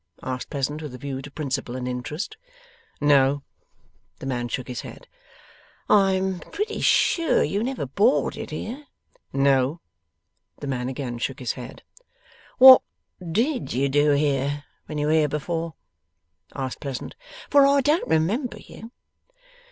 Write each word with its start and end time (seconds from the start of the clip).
asked 0.23 0.49
Pleasant, 0.49 0.81
with 0.81 0.95
a 0.95 0.97
view 0.97 1.21
to 1.21 1.29
principal 1.29 1.75
and 1.75 1.87
interest. 1.87 2.35
'No.' 2.99 3.43
The 4.17 4.25
man 4.25 4.47
shook 4.47 4.67
his 4.67 4.81
head. 4.81 5.07
'I 5.91 6.11
am 6.13 6.39
pretty 6.39 6.79
sure 6.81 7.43
you 7.43 7.61
never 7.63 7.85
boarded 7.85 8.49
here?' 8.49 8.85
'No.' 9.31 9.79
The 10.57 10.65
man 10.65 10.89
again 10.89 11.19
shook 11.19 11.37
his 11.37 11.51
head. 11.51 11.83
'What 12.57 12.81
DID 13.21 13.73
you 13.73 13.89
do 13.89 14.13
here 14.13 14.63
when 14.87 14.97
you 14.97 15.05
were 15.05 15.13
here 15.13 15.27
before?' 15.29 15.75
asked 16.55 16.79
Pleasant. 16.79 17.15
'For 17.51 17.67
I 17.67 17.81
don't 17.81 18.07
remember 18.09 18.57
you. 18.57 18.89